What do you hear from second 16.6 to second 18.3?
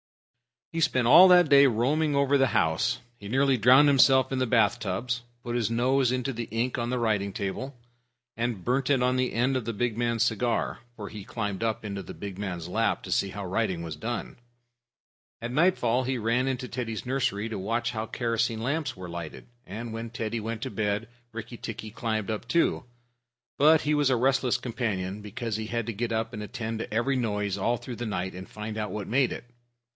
Teddy's nursery to watch how